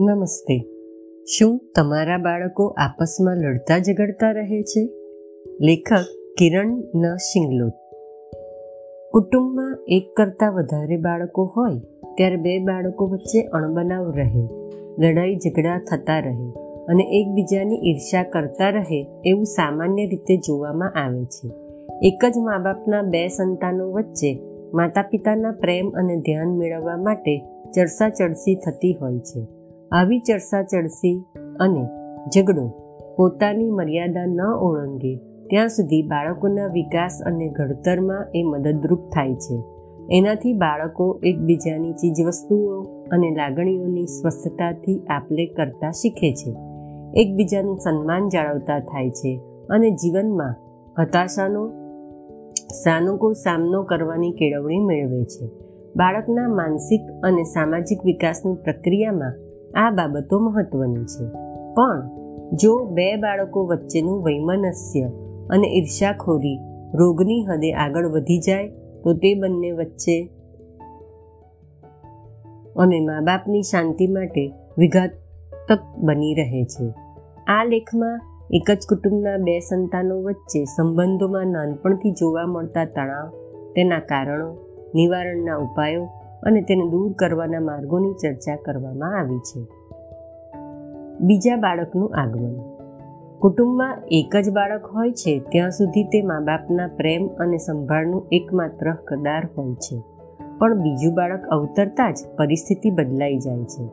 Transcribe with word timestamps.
નમસ્તે. 0.00 0.64
શું 1.24 1.60
તમારા 1.76 2.18
બાળકો 2.18 2.66
આપસમાં 2.66 3.36
લડતા 3.36 3.78
ઝઘડતા 3.78 4.30
રહે 4.30 4.62
છે? 4.62 4.88
લેખક 5.60 6.04
કિરણ 6.38 6.66
ન 6.94 7.16
શિંગલોત. 7.16 7.72
કુટુંબમાં 9.12 9.78
એક 9.88 10.16
કરતાં 10.16 10.54
વધારે 10.54 10.96
બાળકો 10.96 11.52
હોય, 11.56 11.72
ત્યારે 12.16 12.36
બે 12.36 12.58
બાળકો 12.58 13.06
વચ્ચે 13.06 13.42
અણબનાવ 13.42 14.10
રહે, 14.10 14.48
લડાઈ 14.98 15.36
ઝઘડા 15.36 15.78
થતા 15.90 16.18
રહે 16.18 16.52
અને 16.88 17.02
એકબીજાની 17.02 17.90
ઈર્ષા 17.90 18.22
કરતા 18.22 18.68
રહે 18.68 19.06
એવું 19.24 19.44
સામાન્ય 19.44 20.06
રીતે 20.06 20.36
જોવામાં 20.36 20.92
આવે 21.04 21.24
છે. 21.24 21.50
એક 22.02 22.24
જ 22.24 22.38
મા 22.38 22.58
બાપના 22.58 23.02
બે 23.02 23.28
સંતાનો 23.28 23.90
વચ્ચે 23.90 24.42
માતા 24.74 25.02
પિતાના 25.02 25.50
પ્રેમ 25.50 25.90
અને 25.90 26.16
ધ્યાન 26.16 26.48
મેળવવા 26.48 26.96
માટે 26.96 27.38
ચરસા 27.74 28.08
ચડસી 28.08 28.54
થતી 28.54 28.98
હોય 29.00 29.18
છે. 29.18 29.57
આવી 29.92 30.18
ચર્ચા 30.18 30.62
ચડસી 30.62 31.24
અને 31.60 31.86
ઝઘડો 32.36 32.68
પોતાની 33.16 33.70
મર્યાદા 33.70 34.26
ન 34.26 34.40
ઓળંગે, 34.40 35.16
ત્યાં 35.50 35.68
સુધી 35.68 36.02
બાળકોના 36.02 36.66
વિકાસ 36.66 37.22
અને 37.26 37.48
ઘડતરમાં 37.48 38.26
એ 38.34 38.42
મદદરૂપ 38.42 38.98
થાય 38.98 39.34
છે. 39.34 39.62
એનાથી 40.10 40.52
બાળકો 40.52 41.20
એકબીજાની 41.24 41.92
ચીજવસ્તુઓ 41.92 42.82
અને 43.04 43.30
લાગણીઓની 43.30 44.06
સ્વસ્થતાથી 44.06 45.00
આપલે 45.08 45.46
કરતા 45.46 45.90
શીખે 45.90 46.32
છે. 46.32 46.54
એકબીજાનું 47.20 47.76
સન્માન 47.76 48.28
જાળવતા 48.28 48.78
થાય 48.78 49.10
છે 49.10 49.40
અને 49.70 49.90
જીવનમાં 49.90 50.54
હતાશાનો 51.02 51.68
સાનુકૂળ 52.84 53.32
સામનો 53.32 53.82
કરવાની 53.82 54.32
કેળવણી 54.32 54.78
મેળવે 54.78 55.24
છે. 55.24 55.46
બાળકના 55.96 56.48
માનસિક 56.48 57.00
અને 57.22 57.42
સામાજિક 57.42 57.98
વિકાસની 58.04 58.54
પ્રક્રિયામાં 58.54 59.47
આ 59.74 59.90
બાબતો 59.90 60.38
મહત્વની 60.38 61.04
છે. 61.04 61.24
પણ, 61.74 62.08
જો 62.52 62.84
બે 62.84 63.16
બાળકો 63.16 63.66
વચ્ચેનું 63.66 64.24
વૈમનસ્ય 64.24 65.02
અને 65.50 65.78
ઈર્ષાખોરી 65.78 66.58
રોગની 66.94 67.46
હદે 67.46 67.72
આગળ 67.72 68.06
વધી 68.06 68.38
જાય, 68.38 68.68
તો 69.04 69.14
તે 69.14 69.34
બંને 69.34 69.70
વચ્ચે 69.70 70.30
અને 72.76 73.00
મા 73.00 73.20
બાપની 73.20 73.62
શાંતિ 73.62 74.06
માટે 74.06 74.52
વિઘાતક 74.78 75.78
બની 75.98 76.34
રહે 76.34 76.64
છે. 76.64 76.94
આ 77.46 77.64
લેખમાં 77.64 78.20
એક 78.50 78.70
જ 78.70 78.86
કુટુંબના 78.88 79.36
બે 79.36 79.60
સંતાનો 79.60 80.22
વચ્ચે 80.22 80.64
સંબંધોમાં 80.64 81.46
નાનપણથી 81.46 82.10
જોવા 82.10 82.46
મળતા 82.46 82.84
તણાવ, 82.84 83.28
તેના 83.76 83.98
કારણો, 83.98 84.56
નિવારણના 84.94 85.56
ઉપાયો 85.56 86.08
અને 86.42 86.60
તેને 86.60 86.90
દૂર 86.90 87.12
કરવાના 87.12 87.60
માર્ગોની 87.60 88.12
ચર્ચા 88.12 88.56
કરવામાં 88.56 89.20
આવી 89.20 89.38
છે. 89.38 89.66
બીજા 91.20 91.56
બાળકનું 91.56 92.14
આગમન. 92.14 92.78
કુટુંબમાં 93.38 94.02
એક 94.10 94.36
જ 94.36 94.50
બાળક 94.50 94.86
હોય 94.86 95.12
છે, 95.12 95.38
ત્યાં 95.38 95.70
સુધી 95.70 96.04
તે 96.04 96.22
મા 96.22 96.40
બાપના 96.40 96.86
પ્રેમ 96.86 97.28
અને 97.28 97.56
સંભાળનું 97.56 98.26
એકમાત્ર 98.32 98.90
હકદાર 98.90 99.48
હોય 99.56 99.74
છે. 99.74 100.02
પણ 100.58 100.74
બીજું 100.74 101.14
બાળક 101.14 101.46
અવતરતા 101.46 102.10
જ 102.10 102.18
પરિસ્થિતિ 102.38 102.90
બદલાઈ 102.90 103.38
જાય 103.38 103.64
છે. 103.64 103.88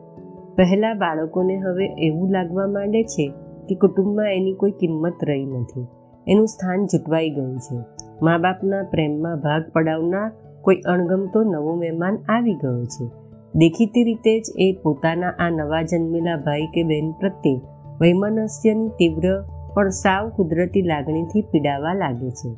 પહેલા 0.54 0.94
બાળકોને 0.94 1.56
હવે 1.56 1.86
એવું 1.86 2.30
લાગવા 2.30 2.66
માંડે 2.66 3.02
છે 3.02 3.32
કે 3.68 3.74
કુટુંબમાં 3.74 4.26
એની 4.26 4.52
કોઈ 4.52 4.70
કિંમત 4.70 5.14
રહી 5.24 5.44
નથી. 5.44 5.86
એનું 6.28 6.46
સ્થાન 6.46 6.86
જૂટવાઈ 6.86 7.30
ગયું 7.30 7.58
છે. 7.58 7.78
મા 8.22 8.38
બાપના 8.38 8.82
પ્રેમમાં 8.82 9.40
ભાગ 9.40 9.64
પડાવનાર 9.72 10.32
કોઈ 10.66 10.76
અણગમતો 10.76 11.42
નવો 11.42 11.74
મહેમાન 11.74 12.18
આવી 12.28 12.54
ગયો 12.54 12.84
છે. 12.84 13.06
દેખીતી 13.54 14.04
રીતે 14.04 14.40
જ 14.40 14.44
એ 14.56 14.78
પોતાના 14.82 15.28
આ 15.28 15.50
નવા 15.50 15.82
જન્મેલા 15.82 16.36
ભાઈ 16.36 16.66
કે 16.66 16.82
બહેન 16.82 17.12
પ્રત્યે 17.12 17.60
વૈમનસ્યની 18.00 18.88
તીવ્ર, 18.88 19.44
પણ 19.74 19.88
સાવ 19.88 20.28
કુદરતી 20.28 20.82
લાગણીથી 20.82 21.42
પીડાવા 21.42 21.94
લાગે 21.94 22.30
છે. 22.30 22.54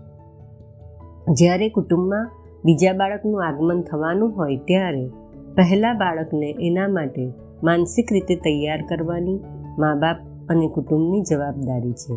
જ્યારે 1.33 1.69
કુટુંબમાં 1.69 2.31
બીજા 2.65 2.93
બાળકનું 2.93 3.47
આગમન 3.47 3.83
થવાનું 3.83 4.37
હોય 4.37 4.57
ત્યારે 4.57 5.09
પહેલા 5.55 5.93
બાળકને 5.93 6.55
એના 6.61 6.89
માટે 6.89 7.33
માનસિક 7.63 8.13
રીતે 8.13 8.35
તૈયાર 8.35 8.85
કરવાની 8.89 9.41
મા 9.79 9.95
બાપ 9.95 10.17
અને 10.49 10.69
કુટુંબની 10.69 11.23
જવાબદારી 11.23 11.93
છે. 11.93 12.17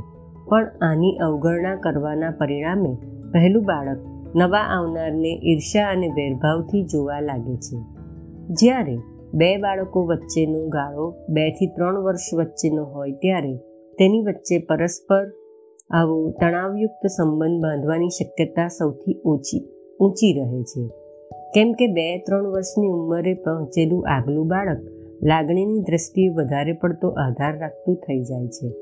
પણ 0.49 0.65
આની 0.81 1.17
અવગણના 1.17 1.75
કરવાના 1.75 2.31
પરિણામે 2.31 2.97
પહેલું 3.31 3.63
બાળક 3.63 4.10
નવા 4.35 4.57
આવનારને 4.57 5.39
ઈર્ષા 5.43 5.89
અને 5.89 6.07
વેરભાવથી 6.07 6.83
જોવા 6.83 7.19
લાગે 7.19 7.55
છે. 7.55 7.77
જ્યારે 8.49 8.97
બે 9.33 9.57
બાળકો 9.57 10.01
વચ્ચેનો 10.01 10.67
ગાળો 10.67 11.15
બેથી 11.29 11.67
ત્રણ 11.67 11.99
વર્ષ 11.99 12.33
વચ્ચેનો 12.33 12.83
હોય 12.83 13.11
ત્યારે 13.11 13.57
તેની 13.99 14.21
વચ્ચે 14.21 14.57
પરસ્પર 14.59 15.31
આવો 15.89 16.31
તણાવયુક્ત 16.31 17.07
સંબંધ 17.07 17.63
બાંધવાની 17.63 18.09
શક્યતા 18.09 18.67
સૌથી 18.67 19.21
ઓછી, 19.25 19.69
ઊંચી 19.99 20.33
રહે 20.33 20.61
છે. 20.61 20.87
કેમ 21.55 21.73
કે 21.73 21.87
બે 21.87 22.17
ત્રણ 22.17 22.47
વર્ષની 22.47 22.87
ઉંમરે 22.87 23.33
પહોંચેલું 23.33 24.07
આગલું 24.07 24.47
બાળક 24.47 24.79
લાગણીની 25.23 25.79
દ્રષ્ટિએ 25.79 26.29
વધારે 26.29 26.73
પડતો 26.73 27.09
આધાર 27.09 27.59
રાખતું 27.59 27.95
થઈ 27.95 28.21
જાય 28.21 28.47
છે. 28.47 28.73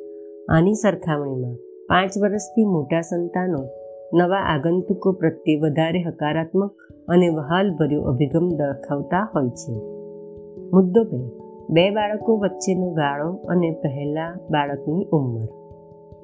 આની 0.51 0.73
સરખામણીમાં 0.73 1.55
પાંચ 1.87 2.11
વર્ષથી 2.21 2.66
મોટા 2.66 3.01
સંતાનો 3.01 3.88
નવા 4.14 4.38
આગંતુકો 4.38 5.12
પ્રત્યે 5.12 5.59
વધારે 5.59 6.03
હકારાત્મક 6.03 6.72
અને 7.08 7.30
વહાલભર્યો 7.30 8.02
અભિગમ 8.02 8.50
દર્શાવતા 8.50 9.31
હોય 9.36 9.50
છે. 9.50 9.74
મુદ્દો 10.74 11.03
બે. 11.03 11.30
બે 11.70 11.90
બાળકો 11.90 12.38
વચ્ચેનો 12.38 12.92
ગાળો 12.94 13.34
અને 13.34 13.72
પહેલા 13.72 14.38
બાળકની 14.50 15.06
ઉંમર. 15.06 15.47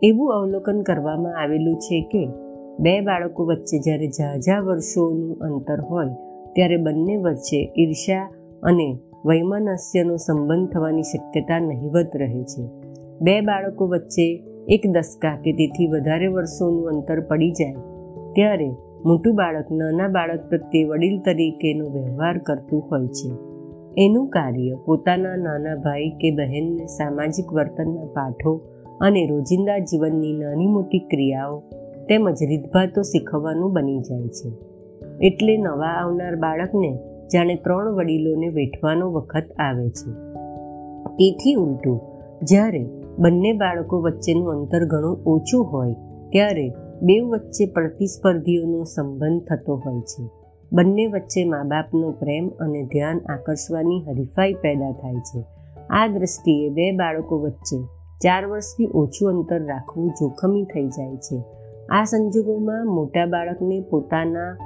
એવું 0.04 0.34
અવલોકન 0.34 0.82
કરવામાં 0.82 1.42
આવેલું 1.42 1.76
છે 1.76 2.02
કે 2.02 2.30
બે 2.80 3.02
બાળકો 3.02 3.46
વચ્ચે 3.46 3.80
જ્યારે 3.80 4.08
ઝાઝા 4.08 4.60
વર્ષોનું 4.60 5.38
અંતર 5.40 5.82
હોય, 5.82 6.06
ત્યારે 6.54 6.78
બંને 6.78 7.18
વચ્ચે 7.18 7.74
ઈર્ષ્યા 7.78 8.30
અને 8.64 8.98
વૈમનસ્યનો 9.26 10.16
સંબંધ 10.16 10.70
થવાની 10.70 11.04
શક્યતા 11.04 11.60
નહિવત 11.60 12.10
રહે 12.16 12.44
છે. 12.44 12.68
બે 13.22 13.42
બાળકો 13.42 13.88
વચ્ચે 13.88 14.44
એક 14.68 14.82
દસકા 14.92 15.36
કે 15.36 15.52
તેથી 15.52 15.88
વધારે 15.88 16.28
વર્ષોનું 16.28 16.90
અંતર 16.90 17.20
પડી 17.20 17.52
જાય, 17.52 17.74
ત્યારે 18.36 18.70
મોટું 19.06 19.36
બાળક 19.36 19.72
નાના 19.72 20.08
બાળક 20.08 20.50
પ્રત્યે 20.50 20.84
વડીલ 20.84 21.20
તરીકેનો 21.20 21.90
વ્યવહાર 21.90 22.38
કરતું 22.38 22.82
હોય 22.82 23.08
છે. 23.08 23.30
એનું 23.98 24.28
કાર્ય 24.28 24.76
પોતાના 24.86 25.36
નાના 25.36 25.76
ભાઈ 25.76 26.10
કે 26.10 26.32
બહેનને 26.32 26.86
સામાજિક 26.86 27.54
વર્તનના 27.54 28.06
પાઠો 28.06 28.56
અને 29.02 29.28
રોજિંદા 29.28 29.78
જીવનની 29.78 30.34
નાની 30.34 30.68
મોટી 30.68 31.00
ક્રિયાઓ 31.00 31.60
તેમજ 32.10 32.44
રીતભાતો 32.50 33.02
શીખવવાનું 33.02 33.74
બની 33.74 34.00
જાય 34.00 34.28
છે. 34.28 34.50
એટલે 35.28 35.58
નવા 35.58 35.88
આવનાર 35.88 36.36
બાળકને 36.36 36.98
જાણે 37.34 37.56
ત્રણ 37.56 37.94
વડીલોને 37.94 38.48
વેઠવાનો 38.48 39.12
વખત 39.12 39.52
આવે 39.60 39.90
છે. 39.90 40.12
તેથી 41.10 41.54
ઉલટું, 41.54 42.00
જ્યારે 42.44 42.86
બંને 43.20 43.54
બાળકો 43.54 44.02
વચ્ચેનું 44.02 44.52
અંતર 44.52 44.86
ઘણું 44.86 45.18
ઓછું 45.26 45.66
હોય 45.66 45.94
ત્યારે 46.32 46.70
બે 47.02 47.20
વચ્ચે 47.20 47.66
પ્રતિસ્પર્ધીઓનો 47.66 48.84
સંબંધ 48.84 49.44
થતો 49.44 49.76
હોય 49.86 50.02
છે. 50.02 50.30
બંને 50.74 51.06
વચ્ચે 51.06 51.46
મા 51.46 51.64
બાપનો 51.64 52.12
પ્રેમ 52.12 52.50
અને 52.50 52.84
ધ્યાન 52.84 53.20
આકર્ષવાની 53.20 54.04
હરીફાઈ 54.08 54.54
પેદા 54.54 54.92
થાય 54.92 55.16
છે. 55.16 55.44
આ 55.90 56.08
દ્રષ્ટિએ 56.08 56.70
બે 56.70 56.92
બાળકો 56.92 57.38
વચ્ચે 57.38 57.78
ચાર 58.18 58.46
વર્ષથી 58.46 58.92
ઓછું 58.94 59.30
અંતર 59.30 59.66
રાખવું 59.66 60.10
જોખમી 60.10 60.64
થઈ 60.64 60.88
જાય 60.88 61.16
છે. 61.16 61.44
આ 61.90 62.04
સંજોગોમાં 62.04 62.86
મોટા 62.86 63.26
બાળકને 63.26 63.80
પોતાના 63.90 64.58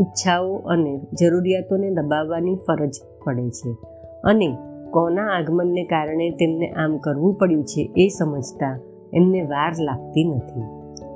ઈચ્છાઓ 0.00 0.54
અને 0.54 1.00
જરૂરિયાતોને 1.20 1.90
દબાવવાની 1.90 2.54
ફરજ 2.54 2.90
પડે 3.24 3.50
છે 3.50 3.76
અને 4.24 4.56
કોના 4.96 5.22
આગમનને 5.22 5.84
કારણે 5.84 6.30
તેમને 6.30 6.68
આમ 6.68 6.96
કરવું 6.96 7.34
પડ્યું 7.34 7.64
છે 7.64 7.90
એ 7.96 8.08
સમજતા 8.08 8.80
એમને 9.14 9.42
વાર 9.42 9.72
લાગતી 9.80 10.24
નથી. 10.24 10.62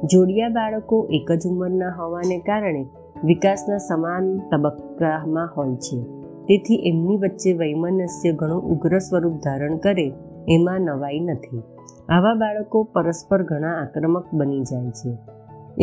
જોડિયા 0.07 0.49
બાળકો 0.49 1.09
એક 1.11 1.33
જ 1.33 1.47
ઉંમરના 1.47 1.95
હોવાને 1.99 2.39
કારણે 2.39 2.87
વિકાસના 3.25 3.79
સમાન 3.79 4.39
તબક્કામાં 4.39 5.51
હોય 5.57 5.77
છે. 5.77 6.03
તેથી 6.49 6.75
એમની 6.75 7.17
વચ્ચે 7.17 7.53
વૈમનસ્ય 7.53 8.33
ઘણું 8.33 8.63
ઉગ્ર 8.63 8.99
સ્વરૂપ 8.99 9.33
ધારણ 9.33 9.77
કરે 9.77 10.13
એમાં 10.49 10.81
નવાઈ 10.81 11.21
નથી. 11.21 11.63
આવા 12.09 12.35
બાળકો 12.35 12.83
પરસ્પર 12.83 13.43
ઘણા 13.43 13.73
આક્રમક 13.83 14.25
બની 14.33 14.61
જાય 14.61 14.91
છે. 14.91 15.17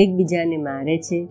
એકબીજાને 0.03 0.57
મારે 0.57 0.97
છે, 0.97 1.27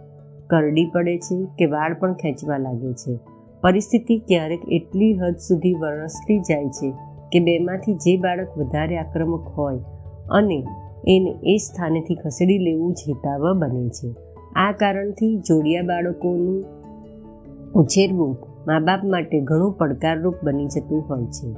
કરડી 0.47 0.91
પડે 0.95 1.19
છે 1.19 1.47
કે 1.59 1.67
વાળ 1.67 1.95
પણ 1.95 2.13
ખેંચવા 2.13 2.59
લાગે 2.59 2.93
છે. 2.93 3.36
પરિસ્થિતિ 3.67 4.19
ક્યારેક 4.19 4.61
એટલી 4.69 5.17
હદ 5.17 5.37
સુધી 5.37 5.75
વરસતી 5.75 6.39
જાય 6.39 6.65
છે 6.65 6.91
કે 7.33 7.41
બેમાંથી 7.41 7.95
જે 7.95 8.17
બાળક 8.17 8.59
વધારે 8.59 8.99
આક્રમક 8.99 9.41
હોય 9.41 9.79
અને 10.31 10.65
એને 11.09 11.35
એ 11.43 11.57
સ્થાનેથી 11.57 12.15
ખસેડી 12.15 12.59
લેવું 12.59 12.95
ચેતાવવા 12.95 13.53
બને 13.53 13.89
છે. 13.89 14.15
આ 14.57 14.73
કારણથી 14.73 15.37
જોડિયા 15.37 15.83
બાળકોનું 15.83 16.65
ઉછેરવું 17.73 18.37
મા 18.67 18.79
બાપ 18.79 19.05
માટે 19.05 19.41
ઘણું 19.41 19.73
પડકારરૂપ 19.73 20.35
બની 20.45 20.67
જતું 20.67 21.01
હોય 21.01 21.25
છે. 21.25 21.57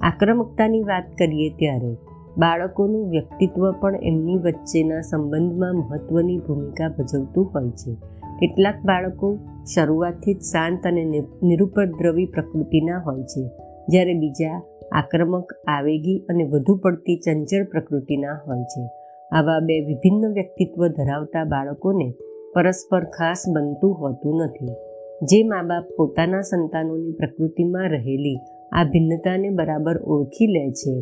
આક્રમકતાની 0.00 0.82
વાત 0.82 1.04
કરીએ 1.18 1.50
ત્યારે 1.50 1.96
બાળકોનું 2.38 3.10
વ્યક્તિત્વ 3.10 3.72
પણ 3.72 3.96
એમની 4.02 4.38
વચ્ચેના 4.38 5.00
સંબંધમાં 5.00 5.74
મહત્વની 5.74 6.38
ભૂમિકા 6.38 6.88
ભજવતું 6.88 7.44
હોય 7.54 7.70
છે. 7.70 8.19
કેટલાક 8.40 8.78
બાળકો 8.84 9.28
શરૂઆતથી 9.74 10.34
જ 10.34 10.40
શાંત 10.40 10.86
અને 10.86 11.02
નિરુપદ્રવી 11.42 12.26
પ્રકૃતિના 12.26 13.00
હોય 13.06 13.22
છે, 13.22 13.42
જ્યારે 13.88 14.14
બીજા 14.14 14.62
આક્રમક, 14.92 15.52
આવેગી 15.68 16.18
અને 16.28 16.44
વધુ 16.44 16.76
પડતી 16.76 17.16
ચંચળ 17.16 17.64
પ્રકૃતિના 17.64 18.36
હોય 18.46 18.64
છે. 18.64 18.82
આવા 19.32 19.60
બે 19.60 19.76
વિભિન્ન 19.80 20.32
વ્યક્તિત્વ 20.32 20.86
ધરાવતા 20.88 21.44
બાળકોને 21.44 22.14
પરસ્પર 22.54 23.04
ખાસ 23.04 23.44
બનતું 23.48 23.94
હોતું 23.94 24.42
નથી. 24.44 24.74
જે 25.22 25.42
મા 25.42 25.62
બાપ 25.62 25.84
પોતાના 25.96 26.40
સંતાનોની 26.40 27.12
પ્રકૃતિમાં 27.12 27.88
રહેલી 27.88 28.36
આ 28.72 28.84
ભિન્નતાને 28.84 29.50
બરાબર 29.50 29.96
ઓળખી 30.02 30.46
લે 30.46 30.70
છે, 30.70 31.00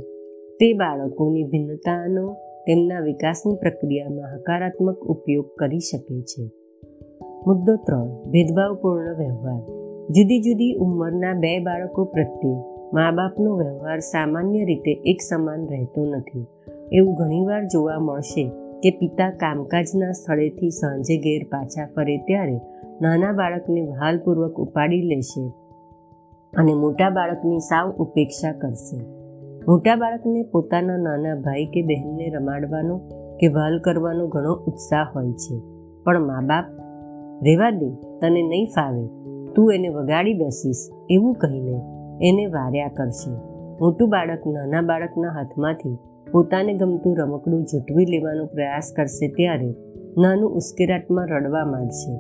તે 0.61 0.73
બાળકોની 0.73 1.43
ભિન્નતાનો 1.43 2.37
તેમના 2.67 3.01
વિકાસની 3.01 3.55
પ્રક્રિયામાં 3.55 4.37
હકારાત્મક 4.37 4.99
ઉપયોગ 4.99 5.47
કરી 5.59 5.79
શકે 5.79 6.21
છે. 6.21 6.58
મુદ્દો 7.49 7.77
ત્રણ, 7.77 8.31
ભેદભાવપૂર્ણ 8.31 9.17
વ્યવહાર. 9.17 9.61
જુદી 10.11 10.41
જુદી 10.41 10.75
ઉંમરના 10.75 11.35
બે 11.35 11.59
બાળકો 11.59 12.05
પ્રત્યે 12.05 12.55
મા 12.93 13.11
બાપનો 13.11 13.57
વ્યવહાર 13.57 13.99
સામાન્ય 13.99 14.65
રીતે 14.65 14.91
એક 14.91 15.21
સમાન 15.21 15.69
રહેતો 15.69 16.05
નથી. 16.05 16.47
એવું 16.93 17.15
ઘણીવાર 17.15 17.65
જોવા 17.65 17.99
મળશે 17.99 18.51
કે 18.83 18.91
પિતા 18.91 19.31
કામકાજના 19.31 20.13
સ્થળેથી 20.13 20.71
સાંજે 20.71 21.17
ઘેર 21.17 21.43
પાછા 21.45 21.89
ફરે 21.97 22.17
ત્યારે 22.19 22.61
નાના 23.01 23.33
બાળકને 23.33 23.83
વહાલપૂર્વક 23.83 24.55
ઉપાડી 24.55 25.03
લેશે 25.03 25.49
અને 26.57 26.75
મોટા 26.75 27.11
બાળકની 27.11 27.59
સાવ 27.59 27.93
ઉપેક્ષા 27.93 28.53
કરશે. 28.53 29.01
મોટા 29.69 29.97
બાળકને 29.97 30.43
પોતાના 30.43 30.97
નાના 30.97 31.35
ભાઈ 31.35 31.67
કે 31.67 31.83
બહેનને 31.83 32.31
રમાડવાનો 32.31 32.99
કે 33.41 33.49
વહાલ 33.49 33.79
કરવાનો 33.79 34.27
ઘણો 34.27 34.55
ઉત્સાહ 34.55 35.07
હોય 35.15 35.33
છે. 35.33 35.61
પણ 36.05 36.27
મા 36.27 36.41
બાપ 36.41 36.65
રેવા 37.43 37.71
દે, 37.71 37.91
તને 38.21 38.43
નહીં 38.43 38.67
ફાવે. 38.67 39.07
તું 39.55 39.73
એને 39.73 39.89
વગાડી 39.89 40.35
બેસીશ, 40.35 40.77
એવું 41.11 41.35
કહીને 41.35 41.77
એને 42.29 42.47
વાર્યા 42.47 42.89
કરશે. 42.89 43.31
મોટું 43.81 44.09
બાળક 44.09 44.47
નાના 44.47 44.81
બાળકના 44.81 45.29
હાથમાંથી 45.29 45.99
પોતાને 46.33 46.75
ગમતું 46.75 47.17
રમકડું 47.17 47.65
ઝૂંટવી 47.65 48.07
લેવાનો 48.07 48.47
પ્રયાસ 48.47 48.93
કરશે 48.97 49.29
ત્યારે 49.29 49.75
નાનું 50.19 50.51
ઉશ્કેરાટમાં 50.51 51.27
રડવા 51.27 51.65
માંડશે. 51.65 52.13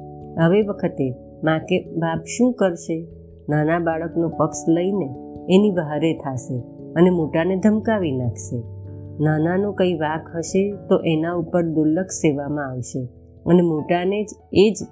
હવે 0.44 0.62
વખતે 0.62 1.14
મા 1.44 1.58
કે 1.58 1.80
બાપ 1.96 2.22
શું 2.24 2.52
કરશે? 2.52 3.06
નાના 3.48 3.78
બાળકનો 3.78 4.28
પક્ષ 4.28 4.68
લઈને 4.68 5.14
એની 5.50 5.70
બહારે 5.70 6.14
થશે 6.14 6.58
અને 6.96 7.10
મોટાને 7.10 7.56
ધમકાવી 7.56 8.12
નાખશે. 8.12 8.62
નાનાનો 9.20 9.72
કંઈ 9.72 9.94
વાક 9.94 10.36
હશે 10.36 10.72
તો 10.88 10.98
એના 10.98 11.32
ઉપર 11.32 11.62
દુર્લક્ષ 11.62 12.14
સેવામાં 12.14 12.70
આવશે 12.70 13.08
અને 13.46 13.62
મોટાને 13.62 14.24
જ 14.24 14.28
એ 14.52 14.70
જ 14.70 14.86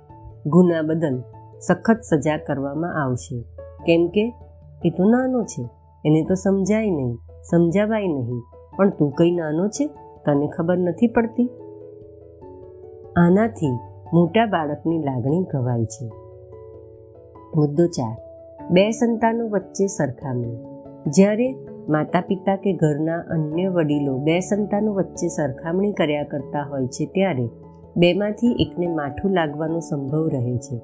ગુના 0.46 0.82
બદલ 0.82 1.22
સખત 1.60 2.00
સજા 2.00 2.36
કરવામાં 2.36 3.04
આવશે. 3.04 3.40
કેમ 3.86 4.08
કે, 4.08 4.34
એ 4.84 4.90
તો 4.90 5.04
નાનો 5.04 5.42
છે, 5.42 5.68
એને 6.04 6.24
તો 6.28 6.34
સમજાય 6.34 6.90
નહીં, 6.90 7.14
સમજાવાય 7.50 8.06
નહીં. 8.06 8.42
પણ 8.76 8.90
તું 8.90 9.10
કંઈ 9.10 9.30
નાનો 9.30 9.68
છે, 9.68 9.86
તને 10.24 10.48
ખબર 10.48 10.78
નથી 10.78 11.06
પડતી? 11.06 11.50
આનાથી 13.16 13.78
મોટા 14.12 14.46
બાળકની 14.46 14.98
લાગણી 14.98 15.42
ગવાય 15.42 15.84
છે. 15.84 16.06
મુદ્દો 17.56 17.86
ચાર. 17.86 18.16
બે 18.70 18.90
સંતાનો 18.90 19.48
વચ્ચે 19.48 19.86
સરખામણી. 19.86 20.56
જ્યારે 21.06 21.56
માતા 21.88 22.20
પિતા 22.20 22.56
કે 22.56 22.72
ઘરના 22.72 23.18
અન્ય 23.18 23.68
વડીલો 23.68 24.18
બે 24.18 24.40
સંતાનો 24.40 24.92
વચ્ચે 24.92 25.28
સરખામણી 25.28 25.92
કર્યા 25.92 26.22
કરતા 26.22 26.66
હોય 26.70 26.86
છે, 26.86 27.06
ત્યારે 27.06 27.48
બેમાંથી 27.96 28.56
એકને 28.58 28.86
માઠું 28.86 29.30
લાગવાનો 29.30 29.80
સંભવ 29.80 30.28
રહે 30.28 30.56
છે. 30.56 30.80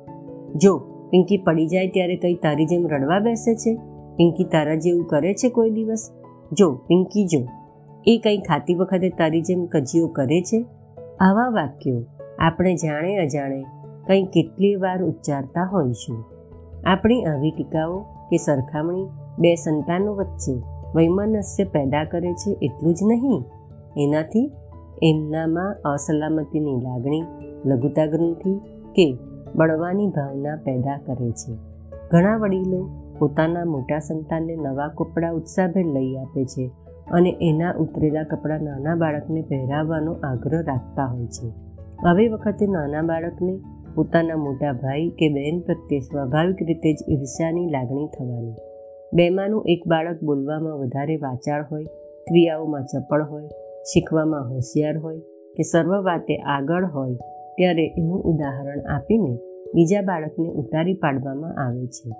જો, 0.54 0.78
પિંકી 1.10 1.36
પડી 1.36 1.66
જાય 1.66 1.88
ત્યારે 1.88 2.16
કંઈ 2.16 2.34
તારી 2.34 2.66
જેમ 2.66 2.88
રડવા 2.88 3.18
બેસે 3.18 3.54
છે? 3.54 3.74
પિંકી 4.16 4.44
તારા 4.44 4.74
જેવું 4.74 5.04
કરે 5.06 5.34
છે 5.34 5.48
કોઈ 5.48 5.70
દિવસ? 5.70 6.10
જો, 6.52 6.72
પિંકી, 6.74 7.24
જો. 7.24 7.40
એ 8.06 8.20
કંઈ 8.24 8.38
ખાતી 8.38 8.74
વખતે 8.74 9.08
તારી 9.08 9.40
જેમ 9.40 9.66
કજીઓ 9.66 10.08
કરે 10.08 10.40
છે? 10.40 10.64
આવા 11.20 11.48
વાક્યો 11.48 12.04
આપણે 12.38 12.74
જાણે 12.74 13.16
અજાણે 13.16 13.64
કંઈ 14.06 14.22
કેટલી 14.22 14.74
વાર 14.74 15.02
ઉચ્ચારતા 15.02 15.68
હોઈશું. 15.72 16.24
આપણી 16.86 17.24
આવી 17.24 17.50
ટીકાઓ 17.50 17.98
કે 17.98 18.36
સરખામણી 18.36 19.06
બે 19.38 19.54
સંતાનો 19.54 20.14
વચ્ચે 20.14 20.52
વૈમનસ્ય 20.94 21.64
પેદા 21.64 22.04
કરે 22.04 22.32
છે 22.32 22.56
એટલું 22.62 22.94
જ 22.94 22.98
નહીં. 23.02 23.44
એનાથી 23.96 24.50
એમનામાં 25.04 25.76
અસલામતીની 25.84 26.80
લાગણી 26.80 27.22
લઘુતા 27.66 28.06
ગ્રંથિ 28.06 28.58
કે 28.94 29.18
બળવાની 29.54 30.06
ભાવના 30.06 30.56
પેદા 30.56 30.98
કરે 31.06 31.30
છે. 31.30 31.56
ઘણા 32.10 32.36
વડીલો 32.36 32.90
પોતાના 33.18 33.64
મોટા 33.64 33.98
સંતાનને 33.98 34.56
નવા 34.56 34.88
કપડાં 34.88 35.34
ઉત્સાહભેર 35.34 35.86
લઈ 35.86 36.16
આપે 36.16 36.44
છે 36.44 36.70
અને 37.10 37.36
એના 37.40 37.74
ઉતરેલા 37.78 38.22
કપડાં 38.22 38.60
નાના 38.62 38.94
બાળકને 38.94 39.42
પહેરાવવાનો 39.42 40.12
આગ્રહ 40.12 40.62
રાખતા 40.62 41.04
હોય 41.04 41.26
છે. 41.26 41.52
આવી 42.06 42.28
વખતે 42.28 42.66
નાના 42.66 43.02
બાળકને 43.02 43.60
પોતાના 43.94 44.36
મોટા 44.36 44.72
ભાઈ 44.72 45.08
કે 45.08 45.28
બહેન 45.28 45.60
પ્રત્યે 45.60 45.98
સ્વાભાવિક 45.98 46.56
રીતે 46.62 46.92
જ 46.92 46.96
ઈર્ષ્યાની 47.10 47.66
લાગણી 47.66 48.06
થવાની. 48.06 48.54
બેમાંનું 49.12 49.64
એક 49.66 49.82
બાળક 49.86 50.22
બોલવામાં 50.22 50.78
વધારે 50.78 51.16
વાચાળ 51.16 51.64
હોય, 51.70 51.84
ક્રિયાઓમાં 52.28 52.82
ચપળ 52.82 53.22
હોય 53.22 53.48
શીખવામાં 53.84 54.50
હોશિયાર 54.50 54.98
હોય 54.98 55.18
કે 55.56 55.62
સર્વ 55.62 56.02
વાતે 56.04 56.36
આગળ 56.36 56.84
હોય 56.84 57.14
ત્યારે 57.56 57.86
એનું 57.98 58.22
ઉદાહરણ 58.22 58.80
આપીને 58.96 59.38
બીજા 59.74 60.00
બાળકને 60.00 60.48
ઉતારી 60.48 60.94
પાડવામાં 60.94 61.68
આવે 61.68 61.86
છે. 61.86 62.10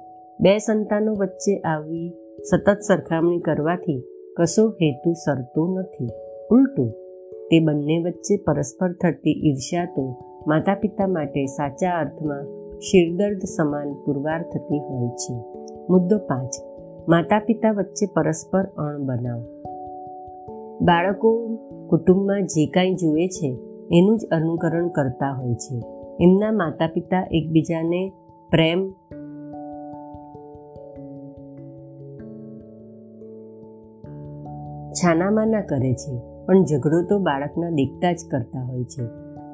બે 0.41 0.59
સંતાનો 0.59 1.14
વચ્ચે 1.14 1.61
આવી 1.61 2.12
સતત 2.50 2.79
સરખામણી 2.88 3.38
કરવાથી 3.38 4.03
કશો 4.37 4.69
હેતુ 4.69 5.12
સરતો 5.12 5.79
નથી. 5.81 6.11
ઉલટું, 6.50 6.91
તે 7.50 7.61
બંને 7.61 8.03
વચ્ચે 8.03 8.37
પરસ્પર 8.37 8.93
થતી 8.93 9.50
ઈર્ષ્યા 9.50 9.85
તો 9.85 10.23
માતા 10.47 10.75
પિતા 10.75 11.06
માટે 11.06 11.47
સાચા 11.47 11.91
અર્થમાં 11.91 12.44
શિરદર્દ 12.79 13.39
સમાન 13.39 13.93
પુરવાર 13.93 14.43
થતી 14.43 14.79
હોય 14.79 15.08
છે. 15.08 15.34
મુદ્દો 15.91 16.19
પાંચ 16.19 16.51
માતા 17.08 17.39
પિતા 17.39 17.72
વચ્ચે 17.72 18.06
પરસ્પર 18.06 18.65
અણ 18.65 18.98
બનાવ 18.98 19.43
બાળકો 20.82 21.58
કુટુંબમાં 21.91 22.46
જે 22.46 22.67
કાંઈ 22.67 22.94
જુએ 22.94 23.29
છે, 23.29 23.58
એનું 23.93 24.19
જ 24.19 24.24
અનુકરણ 24.32 24.89
કરતા 24.89 25.32
હોય 25.32 25.55
છે. 25.55 25.82
એમના 26.20 26.53
માતા 26.53 26.86
પિતા 26.86 27.29
એકબીજાને 27.31 28.12
પ્રેમ 28.51 28.93
છાનામાના 34.93 35.60
કરે 35.60 35.94
છે, 35.94 36.19
પણ 36.46 36.65
ઝઘડો 36.65 37.03
તો 37.03 37.19
બાળકના 37.19 37.70
દેખતા 37.70 38.12
જ 38.12 38.19
કરતા 38.31 38.62
હોય 38.62 38.84
છે. 38.84 39.03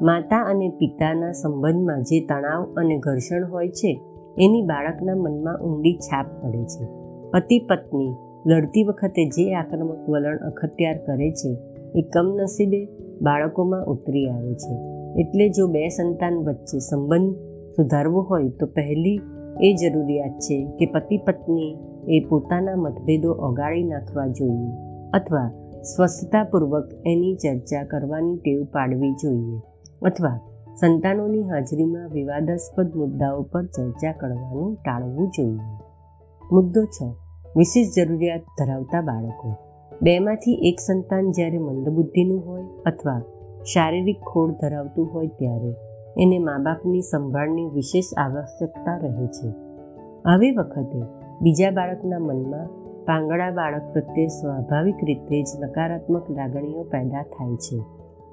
માતા 0.03 0.43
અને 0.43 0.69
પિતાના 0.69 1.33
સંબંધમાં 1.33 2.03
જે 2.03 2.21
તણાવ 2.21 2.75
અને 2.77 2.99
ઘર્ષણ 2.99 3.51
હોય 3.51 3.69
છે, 3.69 4.01
એની 4.39 4.63
બાળકના 4.63 5.15
મનમાં 5.15 5.61
ઊંડી 5.61 5.97
છાપ 5.97 6.27
પડે 6.43 6.65
છે. 6.65 6.85
પતિ 7.31 7.59
પત્ની 7.59 8.15
લડતી 8.49 8.85
વખતે 8.85 9.25
જે 9.29 9.55
આક્રમક 9.55 10.09
વલણ 10.09 10.37
અખત્યાર 10.37 10.99
કરે 10.99 11.31
છે, 11.31 11.57
એ 11.95 12.03
કમનસીબે 12.03 12.87
બાળકોમાં 13.23 13.85
ઉતરી 13.85 14.29
આવે 14.29 14.55
છે. 14.55 14.75
એટલે 15.21 15.49
જો 15.49 15.67
બે 15.67 15.89
સંતાન 15.89 16.35
વચ્ચે 16.35 16.79
સંબંધ 16.79 17.35
સુધારવો 17.77 18.21
હોય, 18.21 18.49
તો 18.49 18.67
પહેલી 18.67 19.21
એ 19.61 19.75
જરૂરિયાત 19.75 20.31
છે 20.31 20.67
કે 20.79 20.87
પતિ 20.87 21.19
પત્ની 21.19 21.77
એ 22.09 22.25
પોતાના 22.29 22.77
મતભેદો 22.77 23.33
ઓગાળી 23.33 23.83
નાખવા 23.83 24.27
જોઈએ 24.27 24.73
અથવા 25.15 25.49
સ્વસ્થતાપૂર્વક 25.83 26.89
એની 27.07 27.35
ચર્ચા 27.35 27.85
કરવાની 27.85 28.37
ટેવ 28.37 28.65
પાડવી 28.65 29.13
જોઈએ 29.13 29.59
અથવા 30.03 30.39
સંતાનોની 30.81 31.43
હાજરીમાં 31.43 32.09
વિવાદાસ્પદ 32.09 32.95
મુદ્દાઓ 32.97 33.43
પર 33.43 33.65
ચર્ચા 33.65 34.13
કરવાનું 34.13 34.75
ટાળવું 34.75 35.29
જોઈએ. 35.29 35.79
મુદ્દો 36.53 36.85
છ. 36.85 37.28
વિશેષ 37.57 37.87
જરૂરિયાત 37.97 38.41
ધરાવતા 38.41 39.01
બાળકો. 39.01 39.55
બેમાંથી 40.03 40.53
એક 40.53 40.81
સંતાન 40.81 41.31
જ્યારે 41.31 41.59
મંદબુદ્ધિનું 41.59 42.47
હોય 42.47 42.63
અથવા 42.87 43.23
શારીરિક 43.73 44.21
ખોડ 44.21 44.51
ધરાવતું 44.51 45.15
હોય 45.15 45.27
ત્યારે 45.27 45.73
એને 46.23 46.39
મા 46.39 46.59
બાપની 46.59 47.01
સંભાળની 47.01 47.67
વિશેષ 47.67 48.05
આવશ્યકતા 48.17 48.97
રહે 48.97 49.27
છે. 49.27 49.53
આવી 50.25 50.53
વખતે 50.53 51.03
બીજા 51.43 51.71
બાળકના 51.71 52.19
મનમાં 52.19 52.67
પાંગડા 53.05 53.51
બાળક 53.51 53.93
પ્રત્યે 53.93 54.27
સ્વાભાવિક 54.27 54.97
રીતે 55.05 55.43
જ 55.43 55.47
નકારાત્મક 55.61 56.31
લાગણીઓ 56.31 56.83
પેદા 56.83 57.23
થાય 57.23 57.57
છે. 57.57 57.79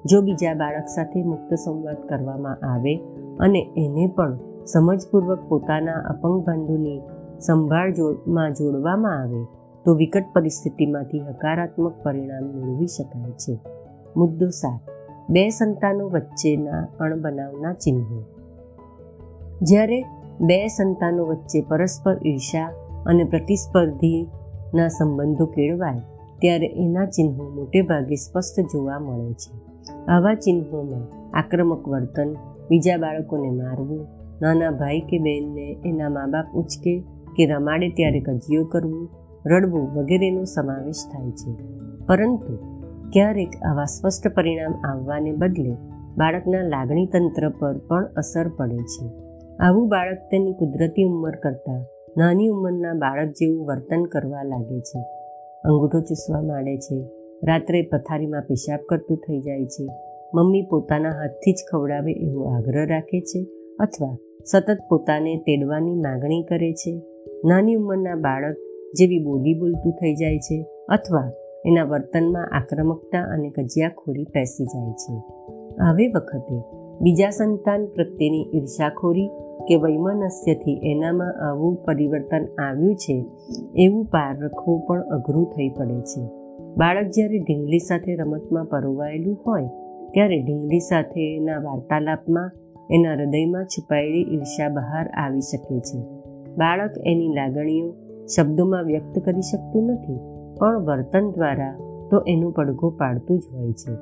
જો 0.04 0.20
બીજા 0.22 0.54
બાળક 0.54 0.84
સાથે 0.84 1.22
મુક્ત 1.22 1.54
સંવાદ 1.54 1.96
કરવામાં 2.08 2.74
આવે 2.74 2.96
અને 3.40 3.66
એને 3.76 4.06
પણ 4.16 4.38
સમજપૂર્વક 4.64 5.38
પોતાના 5.48 5.92
અપંગ 5.92 6.44
બંધુની 6.46 7.00
સંભાળ 7.40 7.92
જોડમાં 7.92 8.54
જોડવામાં 8.54 9.22
આવે, 9.22 9.46
તો 9.84 9.94
વિકટ 9.94 10.24
પરિસ્થિતિમાંથી 10.34 11.20
હકારાત્મક 11.20 11.92
પરિણામ 12.02 12.42
મેળવી 12.42 12.86
શકાય 12.86 13.30
છે. 13.30 13.58
મુદ્દો 14.16 14.48
સાત. 14.48 14.80
બે 15.30 15.48
સંતાનો 15.48 16.08
વચ્ચેના 16.08 16.88
અણબનાવના 17.00 17.72
ચિહ્નો. 17.72 18.22
જ્યારે 19.62 20.02
બે 20.40 20.66
સંતાનો 20.66 21.24
વચ્ચે 21.24 21.60
પરસ્પર 21.68 22.16
ઈર્ષા 22.26 22.72
અને 23.06 23.24
પ્રતિસ્પર્ધીના 23.24 24.88
સંબંધો 24.88 25.46
કેળવાય, 25.46 26.00
ત્યારે 26.38 26.66
એના 26.66 27.06
ચિહ્નો 27.06 27.44
મોટે 27.44 27.82
ભાગે 27.82 28.14
સ્પષ્ટ 28.14 28.60
જોવા 28.60 28.98
મળે 28.98 29.32
છે. 29.32 29.66
આવા 30.04 30.34
ચિહ્નોમાં 30.34 31.36
આક્રમક 31.38 31.88
વર્તન, 31.88 32.34
બીજા 32.70 32.96
બાળકોને 32.96 33.50
મારવું, 33.50 34.06
નાના 34.42 34.70
ભાઈ 34.70 35.00
કે 35.00 35.18
બહેનને 35.18 35.76
એના 35.84 36.08
મા 36.08 36.26
બાપ 36.26 36.46
ઉચકે 36.54 37.04
કે 37.36 37.46
રમાડે 37.46 37.88
ત્યારે 37.88 38.20
કજિયો 38.20 38.64
કરવું, 38.64 39.08
રડવું 39.46 39.94
વગેરેનો 39.94 40.44
સમાવેશ 40.44 41.04
થાય 41.12 41.30
છે. 41.30 41.52
પરંતુ 42.06 42.56
ક્યારેક 43.12 43.48
આવા 43.70 43.84
સ્પષ્ટ 43.84 44.34
પરિણામ 44.34 44.72
આવવાને 44.72 45.32
બદલે 45.32 45.74
બાળકના 46.16 46.62
લાગણી 46.62 47.06
તંત્ર 47.06 47.48
પર 47.48 47.78
પણ 47.78 48.04
અસર 48.04 48.48
પડે 48.48 48.76
છે. 48.76 49.10
આવું 49.56 49.88
બાળક 49.88 50.18
તેની 50.30 50.52
કુદરતી 50.52 51.04
ઉંમર 51.04 51.30
કરતાં 51.30 51.84
નાની 52.16 52.48
ઉંમરના 52.48 52.92
બાળક 52.92 53.28
જેવું 53.28 53.66
વર્તન 53.66 54.04
કરવા 54.04 54.42
લાગે 54.42 54.80
છે. 54.80 55.00
અંગૂઠો 55.64 56.00
ચૂસવા 56.00 56.42
માંડે 56.42 56.76
છે. 56.76 57.04
રાત્રે 57.44 57.82
પથારીમાં 57.82 58.42
પેશાબ 58.42 58.80
કરતું 58.88 59.16
થઈ 59.16 59.40
જાય 59.40 59.64
છે. 59.64 59.86
મમ્મી 60.34 60.62
પોતાના 60.62 61.08
હાથથી 61.08 61.52
જ 61.52 61.56
ખવડાવે 61.72 62.12
એવો 62.12 62.42
આગ્રહ 62.44 62.86
રાખે 62.86 63.20
છે 63.20 63.46
અથવા 63.80 64.16
સતત 64.44 64.76
પોતાને 64.88 65.36
તેડવાની 65.36 65.94
માગણી 65.94 66.42
કરે 66.42 66.72
છે. 66.72 67.15
નાની 67.44 67.74
ઉંમરના 67.74 68.14
બાળક 68.14 68.56
જેવી 68.98 69.18
બોલી 69.18 69.54
બોલતું 69.54 69.92
થઈ 69.92 70.14
જાય 70.14 70.38
છે 70.38 70.66
અથવા 70.88 71.32
એના 71.66 71.84
વર્તનમાં 71.84 72.48
આક્રમકતા 72.56 73.18
અને 73.18 73.50
કજિયાખોરી 73.50 74.24
પેસી 74.24 74.64
જાય 74.64 74.92
છે. 74.92 75.14
આવી 75.88 76.08
વખતે 76.08 76.56
બીજા 77.00 77.30
સંતાન 77.30 77.86
પ્રત્યેની 77.86 78.50
ઈર્ષાખોરી 78.54 79.28
કે 79.68 79.76
વૈમનસ્યથી 79.76 80.80
એનામાં 80.82 81.50
આવું 81.50 81.84
પરિવર્તન 81.84 82.44
આવ્યું 82.62 82.96
છે 82.96 83.24
એવું 83.74 84.04
પાર 84.04 84.38
રખવું 84.38 84.86
પણ 84.86 85.00
અઘરું 85.00 85.44
થઈ 85.44 85.68
પડે 85.68 86.00
છે. 86.00 86.22
બાળક 86.76 87.08
જ્યારે 87.10 87.38
ઢીંગલી 87.38 87.78
સાથે 87.78 88.14
રમતમાં 88.14 88.64
પરોવાયેલું 88.64 89.38
હોય, 89.46 89.68
ત્યારે 90.12 90.42
ઢીંગલી 90.42 90.80
સાથે 90.80 91.36
એના 91.36 91.58
વાર્તાલાપમાં 91.58 92.50
એના 92.90 93.14
હૃદયમાં 93.14 93.64
છુપાયેલી 93.64 94.26
ઈર્ષા 94.34 94.68
બહાર 94.68 95.06
આવી 95.08 95.40
શકે 95.40 95.80
છે. 95.80 96.15
બાળક 96.56 96.90
એની 97.06 97.28
લાગણીઓ 97.28 97.94
શબ્દોમાં 98.26 98.84
વ્યક્ત 98.84 99.18
કરી 99.18 99.40
શકતું 99.40 99.86
નથી, 99.86 100.18
પણ 100.58 100.78
વર્તન 100.78 101.30
દ્વારા 101.30 101.78
તો 102.10 102.22
એનો 102.28 102.50
પડઘો 102.50 102.90
પાડતું 102.90 103.38
જ 103.38 103.42
હોય 103.52 103.72
છે. 103.72 103.92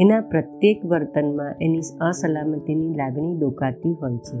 એના 0.00 0.20
પ્રત્યેક 0.20 0.86
વર્તનમાં 0.86 1.54
એની 1.60 1.78
અસલામતીની 2.00 2.94
લાગણી 2.94 3.38
ડોકાતી 3.38 3.92
હોય 3.92 4.16
છે. 4.16 4.38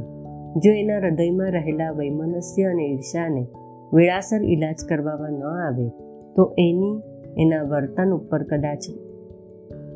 જો 0.60 0.70
એના 0.70 0.98
હૃદયમાં 0.98 1.52
રહેલા 1.52 1.90
વૈમનસ્ય 1.90 2.64
અને 2.64 2.82
ઈર્ષાને 2.82 3.46
વેળાસર 3.94 4.44
ઈલાજ 4.44 4.74
કરવામાં 4.88 5.32
ન 5.32 5.44
આવે, 5.44 5.88
તો 6.36 6.54
એની, 6.58 7.02
એના 7.38 7.62
વર્તન 7.62 8.10
ઉપર 8.10 8.42
કદાચ 8.42 8.78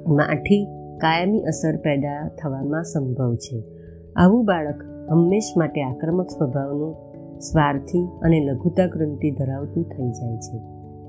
માઠી, 0.08 0.64
કાયમી 0.96 1.40
અસર 1.40 1.76
પેદા 1.76 2.30
થવામાં 2.42 2.82
સંભવ 2.82 3.34
છે. 3.34 3.62
આવું 4.16 4.44
બાળક 4.44 4.82
હંમેશ 5.10 5.52
માટે 5.56 5.82
આક્રમક 5.82 6.26
સ્વભાવનું 6.26 6.94
સ્વાર્થી 7.38 8.08
અને 8.22 8.40
લઘુતા 8.40 8.86
ગ્રંથિ 8.86 9.30
ધરાવતું 9.30 9.84
થઈ 9.84 10.10
જાય 10.10 10.36
છે. 10.36 10.58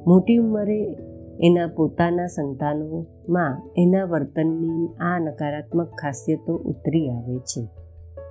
મોટી 0.07 0.37
ઉંમરે 0.37 0.97
એના 1.39 1.67
પોતાના 1.67 2.27
સંતાનોમાં 2.27 3.61
એના 3.77 4.05
વર્તનની 4.05 4.87
આ 4.99 5.19
નકારાત્મક 5.19 5.87
ખાસિયતો 5.87 6.57
ઉતરી 6.57 7.09
આવે 7.09 7.37
છે. 7.37 7.67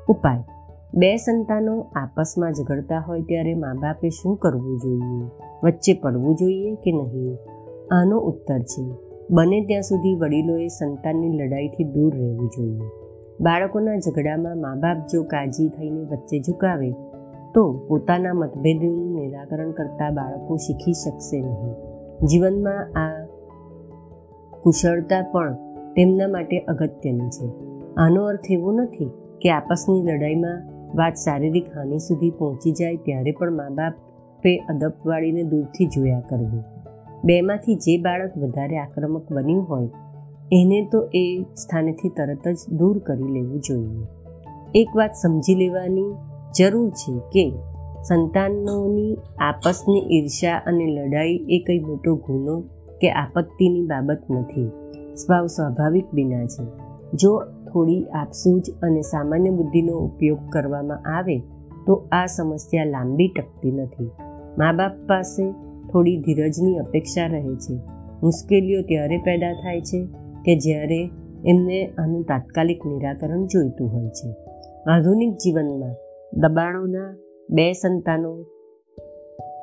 ઉપાય. 0.09 0.45
બે 0.95 1.17
સંતાનો 1.17 1.81
આપસમાં 1.81 2.53
ઝઘડતા 2.53 2.99
હોય 2.99 3.23
ત્યારે 3.23 3.55
મા 3.55 3.73
બાપે 3.73 4.09
શું 4.09 4.37
કરવું 4.37 4.79
જોઈએ? 4.79 5.31
વચ્ચે 5.65 5.93
પડવું 5.95 6.35
જોઈએ 6.35 6.75
કે 6.75 6.93
નહીં? 6.93 7.39
આનો 8.01 8.19
ઉત્તર 8.19 8.59
છે. 8.59 8.91
બને 9.31 9.65
ત્યાં 9.65 9.83
સુધી 9.83 10.15
વડીલોએ 10.15 10.69
સંતાનની 10.69 11.29
લડાઈથી 11.29 11.85
દૂર 11.85 12.15
રહેવું 12.15 12.49
જોઈએ. 12.49 12.81
બાળકોના 13.41 13.99
ઝઘડામાં 13.99 14.57
મા 14.57 14.75
બાપ 14.75 14.97
જો 15.13 15.23
કાજી 15.23 15.69
થઈને 15.69 16.01
વચ્ચે 16.01 16.41
ઝુકાવે 16.41 16.95
તો 17.57 17.87
પોતાના 17.89 18.33
મતભેદનું 18.33 19.13
નિરાકરણ 19.13 19.71
કરતા 19.71 20.11
બાળકો 20.11 20.57
શીખી 20.57 20.93
શકશે 20.93 21.41
નહીં. 21.41 21.75
જીવનમાં 22.27 22.93
આ 22.99 23.27
કુશળતા 24.63 25.23
પણ 25.33 25.55
તેમના 25.97 26.29
માટે 26.29 26.59
અગત્યની 26.59 27.29
છે. 27.29 27.51
આનો 27.97 28.25
અર્થ 28.25 28.41
એવો 28.51 28.73
નથી 28.73 29.11
કે 29.41 29.51
આપસની 29.51 30.03
લડાઈમાં 30.03 30.63
વાત 30.97 31.13
શારીરિક 31.13 31.67
હાનિ 31.77 31.99
સુધી 31.99 32.31
પહોંચી 32.31 32.73
જાય 32.73 32.97
ત્યારે 32.97 33.33
પણ 33.33 33.53
મા 33.53 33.69
બાપે 33.69 34.59
અદપ 34.59 34.93
દૂરથી 35.51 35.87
જોયા 35.87 36.21
કરવું. 36.21 36.65
બેમાંથી 37.25 37.75
જે 37.75 37.99
બાળક 37.99 38.39
વધારે 38.39 38.79
આક્રમક 38.79 39.33
બન્યું 39.33 39.69
હોય, 39.69 39.89
એને 40.53 40.89
તો 40.93 41.09
એ 41.15 41.45
સ્થાનેથી 41.57 42.09
તરત 42.09 42.49
જ 42.49 42.73
દૂર 42.73 42.99
કરી 42.99 43.25
લેવું 43.25 43.61
જોઈએ. 43.61 44.07
એક 44.75 44.97
વાત 44.97 45.11
સમજી 45.23 45.55
લેવાની 45.55 46.15
જરૂર 46.59 46.91
છે 46.91 47.19
કે 47.19 47.51
સંતાનોની 48.03 49.19
આપસની 49.39 50.19
ઈર્ષા 50.19 50.63
અને 50.67 50.87
લડાઈ 50.87 51.41
એ 51.49 51.59
કંઈ 51.59 51.79
મોટો 51.79 52.17
ગુનો 52.17 52.61
કે 53.01 53.11
આપત્તિની 53.11 53.83
બાબત 53.83 54.23
નથી. 54.31 54.69
સ્વાવ 55.15 55.47
સ્વાભાવિક 55.47 56.05
બિના 56.15 56.47
છે. 56.47 56.65
જો 57.15 57.43
થોડી 57.45 58.05
આપસૂજ 58.05 58.71
અને 58.83 59.01
સામાન્ય 59.01 59.51
બુદ્ધિનો 59.51 59.93
ઉપયોગ 59.93 60.39
કરવામાં 60.53 61.19
આવે, 61.19 61.39
તો 61.87 62.09
આ 62.13 62.27
સમસ્યા 62.27 62.85
લાંબી 62.85 63.29
ટકતી 63.29 63.73
નથી. 63.73 64.11
મા 64.59 64.73
બાપ 64.73 64.93
પાસે 65.09 65.53
થોડી 65.93 66.17
ધીરજની 66.17 66.77
અપેક્ષા 66.77 67.27
રહે 67.27 67.55
છે. 67.55 67.75
મુશ્કેલીઓ 68.23 68.83
ત્યારે 68.83 69.17
પેદા 69.17 69.53
થાય 69.53 69.81
છે 69.81 70.07
કે 70.45 70.59
જ્યારે 70.59 71.11
એમને 71.47 71.87
આનું 71.87 72.23
તાત્કાલિક 72.23 72.87
નિરાકરણ 72.87 73.47
જોઈતું 73.47 73.93
હોય 73.93 74.09
છે. 74.09 74.35
આધુનિક 74.93 75.33
જીવનમાં 75.33 76.06
દબાણોના 76.37 77.17
બે 77.51 77.73
સંતાનો 77.73 78.33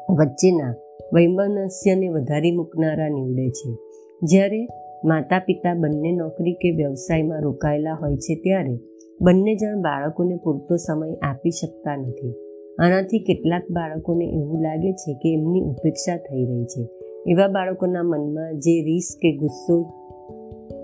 વચ્ચેના 0.10 0.76
વૈમનસ્યને 1.14 2.08
વધારી 2.08 2.52
મૂકનારા 2.52 3.10
નીવડે 3.10 3.50
છે. 3.50 3.78
જ્યારે 4.24 4.68
માતા 5.06 5.40
પિતા 5.40 5.74
બંને 5.74 6.12
નોકરી 6.12 6.54
કે 6.54 6.72
વ્યવસાયમાં 6.72 7.42
રોકાયેલા 7.42 7.94
હોય 7.94 8.16
છે 8.16 8.36
ત્યારે 8.36 8.80
બંને 9.22 9.56
જણ 9.56 9.82
બાળકોને 9.82 10.36
પૂરતો 10.36 10.76
સમય 10.76 11.14
આપી 11.14 11.50
શકતા 11.50 11.96
નથી. 11.96 12.34
આનાથી 12.80 13.20
કેટલાક 13.20 13.64
બાળકોને 13.72 14.26
એવું 14.26 14.62
લાગે 14.62 14.94
છે 14.94 15.14
કે 15.14 15.34
એમની 15.34 15.62
ઉપેક્ષા 15.62 16.18
થઈ 16.18 16.46
રહી 16.46 16.66
છે. 16.66 16.88
એવા 17.28 17.48
બાળકોના 17.48 18.04
મનમાં 18.04 18.60
જે 18.60 18.84
રીસ 18.84 19.18
કે 19.22 19.38
ગુસ્સો 19.38 19.84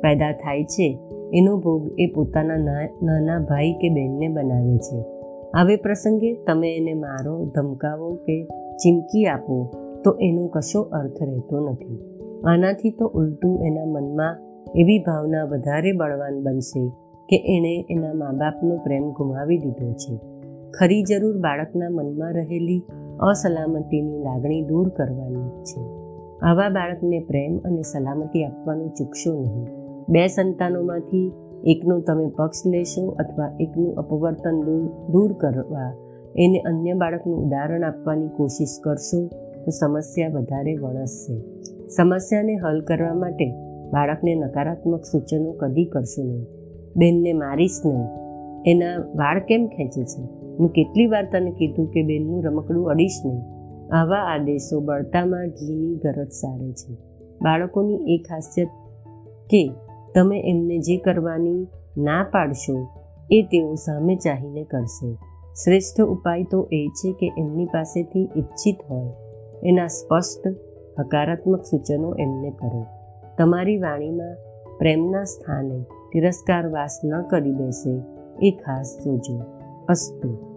પેદા 0.02 0.32
થાય 0.32 0.64
છે, 0.64 1.00
એનો 1.34 1.58
ભોગ 1.58 1.96
એ 2.00 2.06
પોતાના 2.06 2.58
નાના 3.04 3.40
ભાઈ 3.40 3.74
કે 3.74 3.90
બહેનને 3.90 4.28
બનાવે 4.28 4.78
છે. 4.78 5.19
આવે 5.54 5.76
પ્રસંગે 5.76 6.34
તમે 6.34 6.78
એને 6.78 6.94
મારો 6.94 7.46
ધમકાવો 7.46 8.16
કે 8.16 8.44
ચીમકી 8.76 9.26
આપો, 9.26 9.72
તો 10.04 10.18
એનો 10.22 10.48
કશો 10.48 10.82
અર્થ 10.82 11.24
રહેતો 11.24 11.70
નથી. 11.70 12.00
આનાથી 12.46 12.92
તો 12.92 13.08
ઉલટું 13.08 13.66
એના 13.66 13.86
મનમાં 13.86 14.38
એવી 14.76 15.00
ભાવના 15.00 15.44
વધારે 15.44 15.92
બળવાન 15.92 16.44
બનશે 16.44 16.90
કે 17.30 17.36
એણે 17.36 17.86
એના 17.90 18.14
મા 18.14 18.32
બાપનો 18.32 18.76
પ્રેમ 18.76 19.12
ગુમાવી 19.12 19.58
દીધો 19.58 19.94
છે. 19.94 20.20
ખરી 20.72 21.04
જરૂર 21.04 21.38
બાળકના 21.38 21.90
મનમાં 21.90 22.34
રહેલી 22.34 22.84
અસલામતીની 23.20 24.20
લાગણી 24.20 24.62
દૂર 24.62 24.90
કરવાની 24.90 25.64
છે. 25.64 25.82
આવા 26.40 26.70
બાળકને 26.70 27.20
પ્રેમ 27.20 27.60
અને 27.60 27.82
સલામતી 27.82 28.44
આપવાનું 28.44 28.90
ચૂકશો 28.90 29.34
નહીં. 29.34 29.68
બે 30.10 30.28
સંતાનોમાંથી 30.28 31.32
એકનું 31.64 32.02
તમે 32.02 32.28
પક્ષ 32.28 32.68
લેશો 32.68 33.10
અથવા 33.10 33.58
એકનું 33.60 33.96
અપવર્તન 33.96 34.62
દૂર 35.12 35.34
કરવા, 35.34 35.94
એને 36.36 36.60
અન્ય 36.60 36.94
બાળકનું 36.94 37.46
ઉદાહરણ 37.46 37.84
આપવાની 37.84 38.28
કોશિશ 38.28 38.80
કરશો, 38.84 39.28
તો 39.66 39.72
સમસ્યા 39.72 40.30
વધારે 40.30 40.76
વણસશે 40.76 41.42
સમસ્યાને 41.88 42.56
હલ 42.56 42.82
કરવા 42.82 43.14
માટે 43.14 43.52
બાળકને 43.92 44.36
નકારાત્મક 44.36 45.04
સૂચનો 45.04 45.52
કદી 45.52 45.86
કરશો 45.86 46.24
નહીં. 46.24 46.46
બેનને 46.96 47.34
મારીશ 47.34 47.82
નહીં. 47.86 48.08
એના 48.66 48.98
વાળ 49.16 49.40
કેમ 49.40 49.68
ખેંચે 49.68 50.04
છે? 50.04 50.22
હું 50.58 50.70
કેટલી 50.70 51.08
વાર 51.08 51.28
તને 51.32 51.52
કીધું 51.52 51.92
કે 51.92 52.04
બેનનું 52.04 52.44
રમકડું 52.44 52.90
અડીશ 52.90 53.22
નહીં. 53.26 53.42
આવા 53.96 54.18
આદેશો 54.18 54.80
બળતામાં 54.80 55.48
ઘીની 55.48 55.96
ગરજ 55.96 56.32
સારે 56.32 56.72
છે. 56.72 56.94
બાળકોની 57.42 57.96
એ 57.96 58.18
ખાસિયત 58.18 58.68
કે 59.50 59.72
તમે 60.16 60.42
એમને 60.46 60.78
જે 60.78 60.98
કરવાની 60.98 61.68
ના 61.98 62.26
પાડશો, 62.32 62.88
એ 63.32 63.42
તેઓ 63.42 63.74
સામે 63.74 64.16
ચાહીને 64.16 64.64
કરશે. 64.64 65.14
શ્રેષ્ઠ 65.64 66.02
ઉપાય 66.02 66.44
તો 66.44 66.68
એ 66.72 66.88
છે 66.88 67.12
કે 67.12 67.32
એમની 67.38 67.66
પાસેથી 67.66 68.30
ઈચ્છિત 68.38 68.76
હોય. 68.90 69.14
એના 69.64 69.88
સ્પષ્ટ, 69.88 70.48
હકારાત્મક 71.00 71.64
સૂચનો 71.64 72.16
એમને 72.16 72.50
કરો. 72.50 72.86
તમારી 73.38 73.78
વાણીમાં 73.78 74.36
પ્રેમના 74.78 75.24
સ્થાને 75.24 75.82
તિરસ્કાર 76.14 76.68
વાસ 76.68 77.00
ન 77.06 77.22
કરી 77.22 77.52
બેસે, 77.52 78.02
એ 78.42 78.52
ખાસ 78.52 78.98
જોજો. 79.06 79.42
અસ્તુ. 79.90 80.49